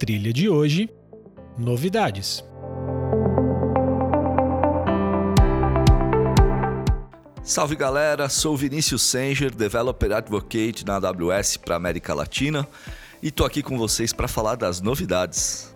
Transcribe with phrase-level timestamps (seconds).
[0.00, 0.88] trilha de hoje,
[1.58, 2.42] novidades.
[7.42, 12.66] Salve galera, sou Vinícius Sanger, Developer Advocate na AWS para América Latina
[13.22, 15.70] e tô aqui com vocês para falar das novidades.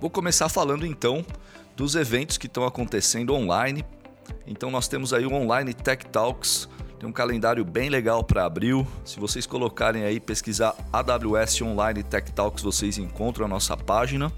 [0.00, 1.26] Vou começar falando então
[1.74, 3.84] dos eventos que estão acontecendo online.
[4.46, 6.68] Então nós temos aí o Online Tech Talks,
[7.02, 8.86] tem um calendário bem legal para abril.
[9.04, 14.32] Se vocês colocarem aí pesquisar AWS Online Tech Talks, vocês encontram a nossa página.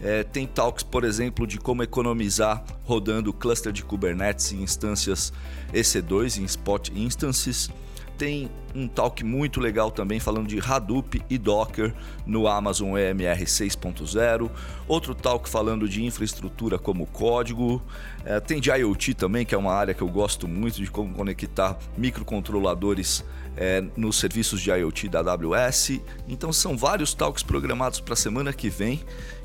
[0.00, 5.34] É, tem talks, por exemplo, de como economizar rodando cluster de Kubernetes em instâncias
[5.70, 7.68] EC2, em Spot Instances.
[8.16, 11.94] Tem um talk muito legal também falando de Hadoop e Docker
[12.26, 14.50] no Amazon EMR 6.0.
[14.88, 17.82] Outro talk falando de infraestrutura como código.
[18.24, 21.12] É, tem de IoT também, que é uma área que eu gosto muito de como
[21.12, 23.24] conectar microcontroladores
[23.56, 26.00] é, nos serviços de IoT da AWS.
[26.28, 29.00] Então são vários talks programados para a semana que vem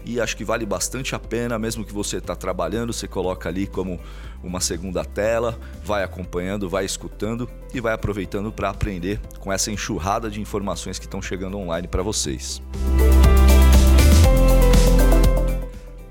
[0.05, 3.67] e acho que vale bastante a pena, mesmo que você está trabalhando, você coloca ali
[3.67, 3.99] como
[4.41, 10.29] uma segunda tela, vai acompanhando, vai escutando e vai aproveitando para aprender com essa enxurrada
[10.29, 12.61] de informações que estão chegando online para vocês.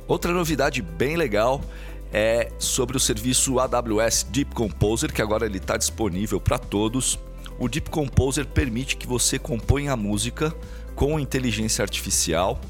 [0.08, 1.60] Outra novidade bem legal
[2.12, 7.18] é sobre o serviço AWS Deep Composer, que agora ele está disponível para todos.
[7.58, 10.54] O Deep Composer permite que você componha a música
[10.94, 12.60] com inteligência artificial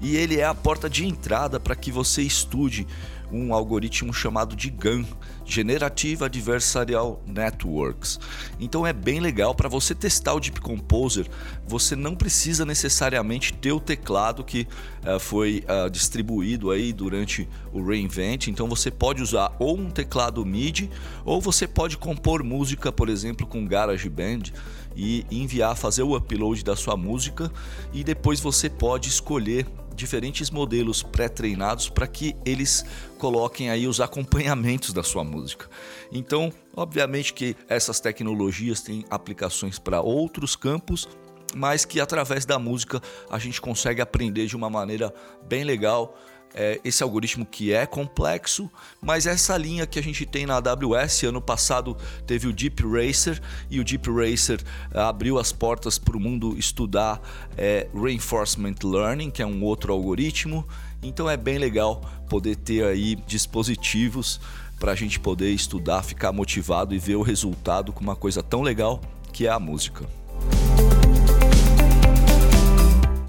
[0.00, 2.86] e ele é a porta de entrada para que você estude
[3.30, 5.04] um algoritmo chamado de GAN,
[5.44, 8.18] Generative Adversarial Networks.
[8.58, 11.26] Então é bem legal para você testar o Deep Composer.
[11.66, 14.66] Você não precisa necessariamente ter o teclado que
[15.02, 18.48] uh, foi uh, distribuído aí durante o reinvent.
[18.48, 20.90] Então você pode usar ou um teclado MIDI
[21.24, 24.52] ou você pode compor música, por exemplo, com GarageBand
[24.96, 27.52] e enviar, fazer o upload da sua música
[27.92, 29.66] e depois você pode escolher
[29.96, 32.84] diferentes modelos pré-treinados para que eles
[33.18, 35.68] coloquem aí os acompanhamentos da sua música.
[36.12, 41.08] Então, obviamente que essas tecnologias têm aplicações para outros campos,
[41.54, 43.00] mas que através da música
[43.30, 45.12] a gente consegue aprender de uma maneira
[45.48, 46.16] bem legal
[46.56, 51.24] é, esse algoritmo que é complexo, mas essa linha que a gente tem na AWS,
[51.24, 51.94] ano passado
[52.26, 53.40] teve o Deep Racer
[53.70, 54.60] e o Deep Racer
[54.92, 57.20] é, abriu as portas para o mundo estudar
[57.58, 60.66] é, Reinforcement Learning, que é um outro algoritmo.
[61.02, 64.40] Então é bem legal poder ter aí dispositivos
[64.80, 68.62] para a gente poder estudar, ficar motivado e ver o resultado com uma coisa tão
[68.62, 69.00] legal
[69.32, 70.06] que é a música.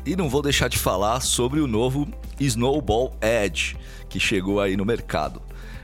[0.07, 2.07] E não vou deixar de falar sobre o novo
[2.39, 3.75] Snowball Edge,
[4.07, 5.41] que chegou aí no mercado.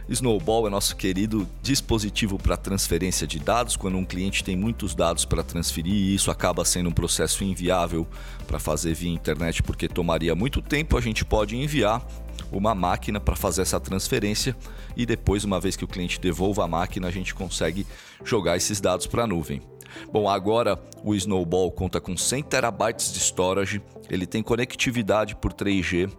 [0.07, 3.75] Snowball é nosso querido dispositivo para transferência de dados.
[3.75, 8.07] Quando um cliente tem muitos dados para transferir, e isso acaba sendo um processo inviável
[8.47, 12.01] para fazer via internet, porque tomaria muito tempo, a gente pode enviar
[12.49, 14.55] uma máquina para fazer essa transferência
[14.95, 17.85] e depois, uma vez que o cliente devolva a máquina, a gente consegue
[18.23, 19.72] jogar esses dados para a nuvem.
[20.11, 26.11] Bom, agora o Snowball conta com 100 terabytes de storage, ele tem conectividade por 3G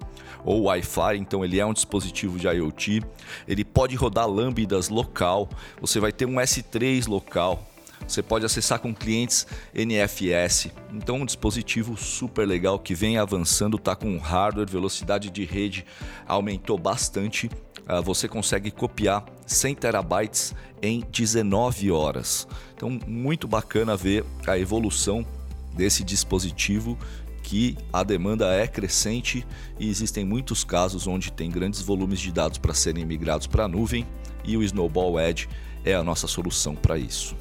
[0.44, 3.02] ou Wi-Fi, então ele é um dispositivo de IoT.
[3.48, 5.48] Ele pode rodar lambdas local,
[5.80, 7.66] você vai ter um S3 local.
[8.06, 10.68] Você pode acessar com clientes NFS.
[10.92, 15.86] Então, um dispositivo super legal que vem avançando, está com hardware, velocidade de rede
[16.26, 17.48] aumentou bastante
[17.86, 22.46] ah, você consegue copiar 100 terabytes em 19 horas.
[22.74, 25.26] Então, muito bacana ver a evolução
[25.74, 26.98] desse dispositivo
[27.42, 29.46] que a demanda é crescente
[29.78, 33.68] e existem muitos casos onde tem grandes volumes de dados para serem migrados para a
[33.68, 34.06] nuvem
[34.44, 35.48] e o Snowball Edge
[35.84, 37.36] é a nossa solução para isso.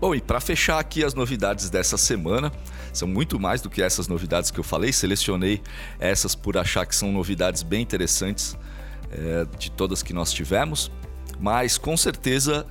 [0.00, 2.52] Bom, e para fechar aqui as novidades dessa semana,
[2.92, 5.62] são muito mais do que essas novidades que eu falei, selecionei
[5.98, 8.56] essas por achar que são novidades bem interessantes
[9.10, 10.90] é, de todas que nós tivemos,
[11.38, 12.66] mas com certeza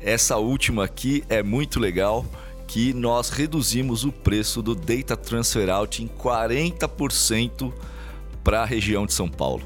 [0.00, 2.24] essa última aqui é muito legal
[2.66, 7.72] que nós reduzimos o preço do Data Transfer Out em 40%
[8.42, 9.62] para a região de São Paulo.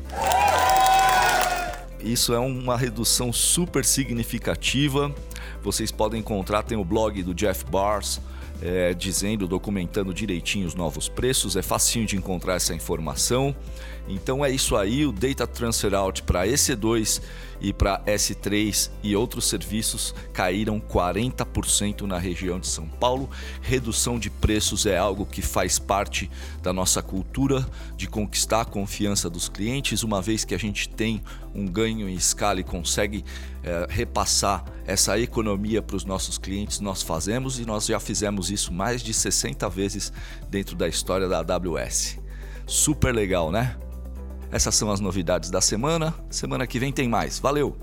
[2.01, 5.15] Isso é uma redução super significativa
[5.63, 8.21] vocês podem encontrar, tem o blog do Jeff Bars,
[8.63, 13.55] é, dizendo, documentando direitinho os novos preços, é facinho de encontrar essa informação.
[14.09, 17.23] Então é isso aí, o Data Transfer Out para EC2
[17.61, 23.29] e para S3 e outros serviços caíram 40% na região de São Paulo.
[23.61, 26.31] Redução de preços é algo que faz parte
[26.63, 27.67] da nossa cultura
[27.97, 31.23] de conquistar a confiança dos clientes, uma vez que a gente tem
[31.55, 33.25] um ganho em escala e consegue
[33.63, 38.73] é, repassar essa economia para os nossos clientes, nós fazemos e nós já fizemos isso
[38.73, 40.13] mais de 60 vezes
[40.49, 42.19] dentro da história da AWS.
[42.67, 43.77] Super legal, né?
[44.53, 46.15] Essas são as novidades da semana.
[46.29, 47.39] Semana que vem tem mais.
[47.39, 47.77] Valeu!